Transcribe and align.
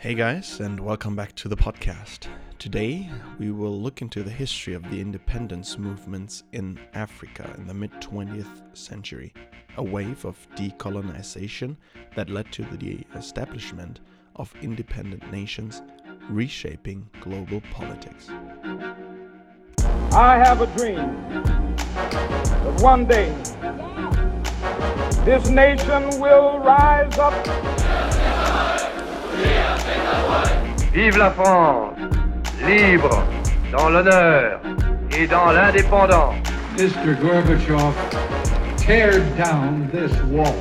Hey 0.00 0.14
guys, 0.14 0.60
and 0.60 0.80
welcome 0.80 1.14
back 1.14 1.34
to 1.34 1.46
the 1.46 1.58
podcast. 1.58 2.26
Today 2.58 3.10
we 3.38 3.50
will 3.50 3.78
look 3.78 4.00
into 4.00 4.22
the 4.22 4.30
history 4.30 4.72
of 4.72 4.82
the 4.90 4.98
independence 4.98 5.76
movements 5.76 6.42
in 6.52 6.80
Africa 6.94 7.52
in 7.58 7.66
the 7.66 7.74
mid 7.74 7.92
20th 8.00 8.74
century, 8.74 9.34
a 9.76 9.82
wave 9.82 10.24
of 10.24 10.38
decolonization 10.56 11.76
that 12.16 12.30
led 12.30 12.50
to 12.52 12.62
the 12.78 13.04
establishment 13.14 14.00
of 14.36 14.54
independent 14.62 15.30
nations, 15.30 15.82
reshaping 16.30 17.06
global 17.20 17.60
politics. 17.70 18.30
I 20.14 20.38
have 20.42 20.62
a 20.62 20.66
dream 20.78 20.96
that 21.76 22.80
one 22.80 23.04
day 23.04 23.28
this 25.26 25.50
nation 25.50 26.18
will 26.18 26.58
rise 26.60 27.18
up. 27.18 27.89
Vive 30.92 31.18
la 31.18 31.30
France, 31.30 31.96
libre, 32.66 33.22
dans 33.72 33.88
l'honneur 33.88 34.60
et 35.16 35.26
dans 35.26 35.52
l'indépendance. 35.52 36.34
Mr. 36.76 37.14
Gorbachev, 37.20 37.94
tear 38.76 39.20
down 39.36 39.88
this 39.92 40.12
wall. 40.30 40.54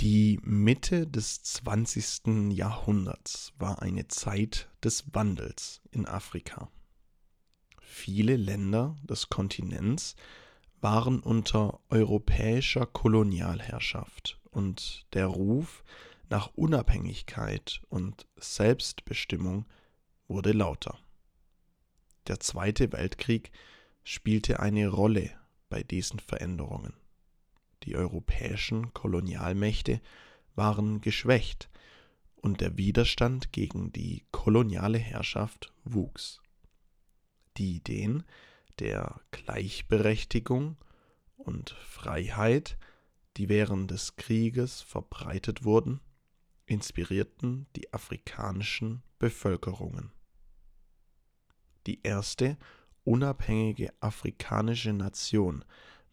Die 0.00 0.38
Mitte 0.42 1.06
des 1.06 1.60
20. 1.64 2.52
Jahrhunderts 2.52 3.52
war 3.58 3.82
eine 3.82 4.08
Zeit 4.08 4.68
des 4.82 5.04
Wandels 5.12 5.80
in 5.90 6.06
Afrika. 6.06 6.68
Viele 7.98 8.36
Länder 8.36 8.94
des 9.04 9.30
Kontinents 9.30 10.16
waren 10.82 11.18
unter 11.18 11.80
europäischer 11.88 12.84
Kolonialherrschaft 12.84 14.38
und 14.50 15.06
der 15.14 15.26
Ruf 15.26 15.82
nach 16.28 16.52
Unabhängigkeit 16.54 17.80
und 17.88 18.26
Selbstbestimmung 18.36 19.64
wurde 20.28 20.52
lauter. 20.52 20.98
Der 22.26 22.38
Zweite 22.38 22.92
Weltkrieg 22.92 23.50
spielte 24.04 24.60
eine 24.60 24.88
Rolle 24.88 25.30
bei 25.70 25.82
diesen 25.82 26.20
Veränderungen. 26.20 26.92
Die 27.84 27.96
europäischen 27.96 28.92
Kolonialmächte 28.92 30.02
waren 30.54 31.00
geschwächt 31.00 31.70
und 32.36 32.60
der 32.60 32.76
Widerstand 32.76 33.52
gegen 33.52 33.90
die 33.90 34.26
koloniale 34.32 34.98
Herrschaft 34.98 35.72
wuchs. 35.82 36.42
Die 37.56 37.76
Ideen 37.76 38.24
der 38.78 39.20
Gleichberechtigung 39.30 40.76
und 41.36 41.70
Freiheit, 41.70 42.78
die 43.36 43.48
während 43.48 43.90
des 43.90 44.16
Krieges 44.16 44.82
verbreitet 44.82 45.64
wurden, 45.64 46.00
inspirierten 46.66 47.66
die 47.76 47.92
afrikanischen 47.92 49.02
Bevölkerungen. 49.18 50.12
Die 51.86 52.02
erste 52.02 52.58
unabhängige 53.04 53.92
afrikanische 54.00 54.92
Nation 54.92 55.64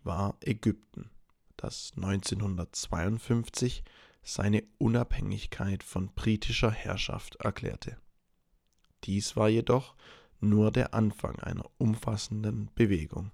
war 0.04 0.38
Ägypten 0.42 1.10
das 1.58 1.94
1952 1.96 3.84
seine 4.22 4.64
Unabhängigkeit 4.78 5.82
von 5.82 6.14
britischer 6.14 6.72
Herrschaft 6.72 7.38
erklärte. 7.38 7.98
Dies 9.06 9.36
war 9.36 9.50
jedoch 9.50 9.96
nur 10.44 10.72
der 10.72 10.94
Anfang 10.94 11.40
einer 11.40 11.66
umfassenden 11.78 12.70
Bewegung. 12.76 13.32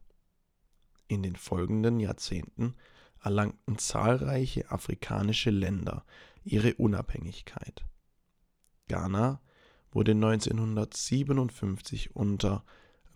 In 1.08 1.24
den 1.24 1.36
folgenden 1.36 2.00
Jahrzehnten 2.00 2.76
erlangten 3.22 3.78
zahlreiche 3.78 4.72
afrikanische 4.72 5.50
Länder 5.50 6.06
ihre 6.44 6.76
Unabhängigkeit. 6.76 7.84
Ghana 8.88 9.42
wurde 9.92 10.12
1957 10.12 12.16
unter 12.16 12.64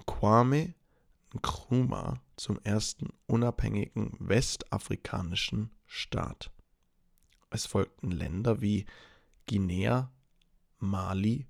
Kwame 0.05 0.73
Nkrumah 1.33 2.21
zum 2.35 2.59
ersten 2.63 3.09
unabhängigen 3.25 4.15
westafrikanischen 4.19 5.71
Staat. 5.85 6.51
Es 7.49 7.65
folgten 7.65 8.11
Länder 8.11 8.61
wie 8.61 8.85
Guinea, 9.47 10.11
Mali 10.79 11.47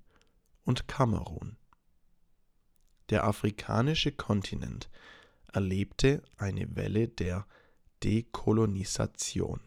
und 0.64 0.88
Kamerun. 0.88 1.56
Der 3.10 3.24
afrikanische 3.24 4.12
Kontinent 4.12 4.88
erlebte 5.52 6.22
eine 6.36 6.76
Welle 6.76 7.08
der 7.08 7.46
Dekolonisation 8.02 9.60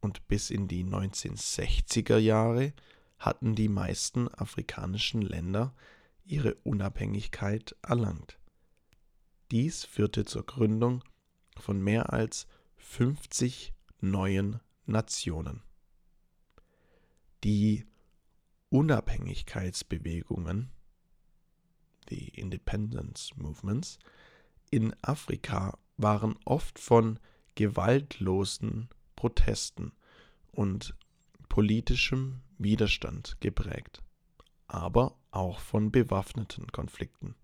und 0.00 0.26
bis 0.28 0.50
in 0.50 0.68
die 0.68 0.84
1960er 0.84 2.18
Jahre 2.18 2.72
hatten 3.18 3.54
die 3.54 3.68
meisten 3.68 4.28
afrikanischen 4.28 5.22
Länder 5.22 5.74
ihre 6.24 6.54
Unabhängigkeit 6.56 7.74
erlangt. 7.82 8.38
Dies 9.50 9.84
führte 9.84 10.24
zur 10.24 10.44
Gründung 10.44 11.02
von 11.58 11.82
mehr 11.82 12.12
als 12.12 12.46
50 12.76 13.72
neuen 14.00 14.60
Nationen. 14.86 15.62
Die 17.44 17.86
Unabhängigkeitsbewegungen, 18.70 20.70
die 22.10 22.28
Independence 22.28 23.36
Movements, 23.36 23.98
in 24.70 24.94
Afrika 25.02 25.78
waren 25.96 26.36
oft 26.44 26.78
von 26.78 27.18
gewaltlosen 27.54 28.88
Protesten 29.16 29.92
und 30.52 30.94
politischem 31.48 32.40
Widerstand 32.58 33.36
geprägt, 33.40 34.02
aber 34.66 35.16
auch 35.30 35.58
von 35.60 35.90
bewaffneten 35.90 36.66
Konflikten. 36.68 37.34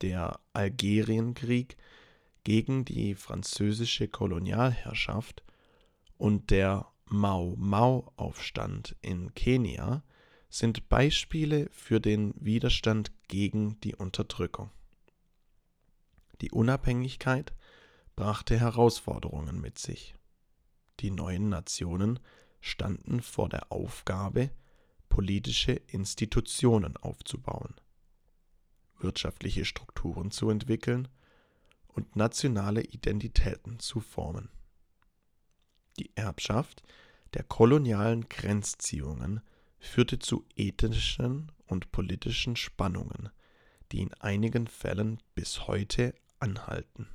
Der 0.00 0.40
Algerienkrieg 0.52 1.76
gegen 2.44 2.84
die 2.84 3.14
französische 3.14 4.08
Kolonialherrschaft 4.08 5.44
und 6.16 6.50
der 6.50 6.86
Mau-Mau-Aufstand 7.06 8.96
in 9.02 9.34
Kenia 9.34 10.02
sind 10.50 10.88
Beispiele 10.88 11.68
für 11.70 12.00
den 12.00 12.34
Widerstand 12.36 13.12
gegen 13.28 13.80
die 13.80 13.94
Unterdrückung. 13.94 14.70
Die 16.42 16.50
Unabhängigkeit 16.50 17.54
brachte 18.16 18.58
Herausforderungen 18.58 19.60
mit 19.60 19.78
sich. 19.78 20.14
Die 21.00 21.10
neuen 21.10 21.48
Nationen 21.48 22.18
standen 22.60 23.22
vor 23.22 23.48
der 23.48 23.72
Aufgabe, 23.72 24.50
politische 25.08 25.72
Institutionen 25.72 26.96
aufzubauen 26.98 27.74
wirtschaftliche 29.02 29.64
Strukturen 29.64 30.30
zu 30.30 30.50
entwickeln 30.50 31.08
und 31.88 32.16
nationale 32.16 32.82
Identitäten 32.82 33.78
zu 33.78 34.00
formen. 34.00 34.50
Die 35.98 36.10
Erbschaft 36.14 36.82
der 37.34 37.44
kolonialen 37.44 38.28
Grenzziehungen 38.28 39.40
führte 39.80 40.18
zu 40.18 40.46
ethnischen 40.54 41.50
und 41.66 41.90
politischen 41.90 42.54
Spannungen, 42.56 43.30
die 43.90 44.02
in 44.02 44.14
einigen 44.14 44.66
Fällen 44.66 45.18
bis 45.34 45.66
heute 45.66 46.14
anhalten. 46.38 47.08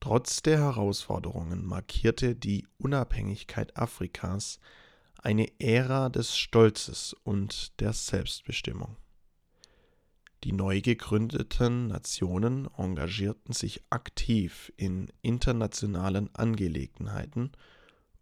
Trotz 0.00 0.42
der 0.42 0.58
Herausforderungen 0.58 1.66
markierte 1.66 2.36
die 2.36 2.66
Unabhängigkeit 2.78 3.76
Afrikas 3.76 4.60
eine 5.20 5.60
Ära 5.60 6.08
des 6.08 6.36
Stolzes 6.36 7.14
und 7.24 7.78
der 7.80 7.92
Selbstbestimmung. 7.92 8.96
Die 10.44 10.52
neu 10.52 10.80
gegründeten 10.80 11.88
Nationen 11.88 12.68
engagierten 12.76 13.52
sich 13.52 13.82
aktiv 13.90 14.72
in 14.76 15.10
internationalen 15.20 16.32
Angelegenheiten 16.36 17.50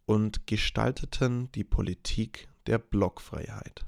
und 0.06 0.46
gestalteten 0.46 1.50
die 1.52 1.64
Politik 1.64 2.48
der 2.66 2.78
Blockfreiheit. 2.78 3.84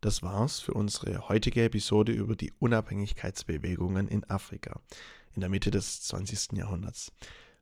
Das 0.00 0.22
war's 0.22 0.60
für 0.60 0.74
unsere 0.74 1.28
heutige 1.28 1.64
Episode 1.64 2.12
über 2.12 2.36
die 2.36 2.52
Unabhängigkeitsbewegungen 2.58 4.08
in 4.08 4.24
Afrika 4.30 4.80
in 5.34 5.40
der 5.40 5.50
Mitte 5.50 5.70
des 5.70 6.02
20. 6.02 6.52
Jahrhunderts. 6.52 7.12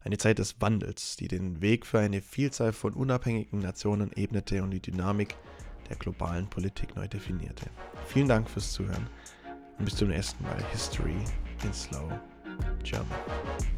Eine 0.00 0.18
Zeit 0.18 0.38
des 0.38 0.60
Wandels, 0.60 1.16
die 1.16 1.28
den 1.28 1.62
Weg 1.62 1.86
für 1.86 1.98
eine 1.98 2.20
Vielzahl 2.20 2.72
von 2.72 2.92
unabhängigen 2.92 3.60
Nationen 3.60 4.12
ebnete 4.12 4.62
und 4.62 4.72
die 4.72 4.82
Dynamik 4.82 5.34
der 5.88 5.96
globalen 5.96 6.48
Politik 6.48 6.94
neu 6.96 7.08
definierte. 7.08 7.70
Vielen 8.06 8.28
Dank 8.28 8.50
fürs 8.50 8.72
Zuhören 8.72 9.08
und 9.78 9.86
bis 9.86 9.96
zum 9.96 10.08
nächsten 10.08 10.42
Mal. 10.44 10.62
History 10.72 11.16
in 11.64 11.72
Slow 11.72 12.20
German. 12.82 13.73